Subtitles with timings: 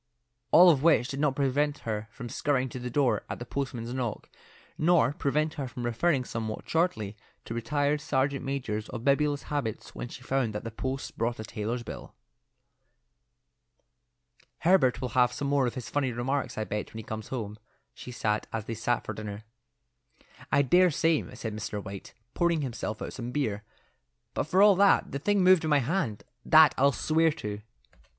[0.49, 3.93] All of which did not prevent her from scurrying to the door at the postman's
[3.93, 4.31] knock,
[4.75, 10.07] nor prevent her from referring somewhat shortly to retired sergeant majors of bibulous habits when
[10.07, 12.15] she found that the post brought a tailor's bill.
[14.61, 17.59] "Herbert will have some more of his funny remarks, I expect, when he comes home,"
[17.93, 19.43] she said, as they sat at dinner.
[20.51, 21.79] "I dare say," said Mr.
[21.79, 23.61] White, pouring himself out some beer;
[24.33, 27.61] "but for all that, the thing moved in my hand; that I'll swear to."